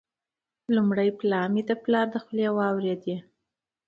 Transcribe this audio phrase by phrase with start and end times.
[0.63, 3.15] مي لومړی پلا د پلار له خولې واروېدې،